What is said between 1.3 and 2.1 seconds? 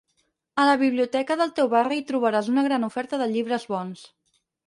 del teu barri hi